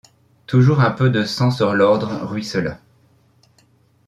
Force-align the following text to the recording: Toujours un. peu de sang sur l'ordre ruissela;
Toujours 0.47 0.81
un. 0.81 0.89
peu 0.89 1.11
de 1.11 1.25
sang 1.25 1.51
sur 1.51 1.75
l'ordre 1.75 2.25
ruissela; 2.25 2.79